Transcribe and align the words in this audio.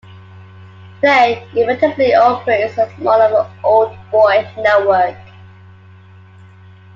Today 0.95 1.47
it 1.53 1.69
effectively 1.69 2.15
operates 2.15 2.75
as 2.79 2.91
more 2.97 3.21
of 3.21 3.45
an 3.45 3.51
old 3.63 3.95
boy 4.09 4.51
network. 4.57 5.15